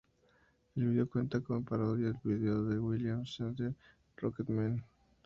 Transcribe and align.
El 0.75 0.85
video 0.87 1.07
cuenta 1.07 1.41
con 1.41 1.57
una 1.57 1.65
parodia 1.69 2.07
al 2.07 2.19
video 2.23 2.63
de 2.63 2.79
William 2.79 3.21
Shatner 3.21 3.75
"Rocket 4.17 4.49
Man". 4.49 4.83